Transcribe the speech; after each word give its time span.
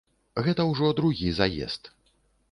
Гэта 0.45 0.63
ўжо 0.69 0.87
другі 0.99 1.29
заезд. 1.39 1.91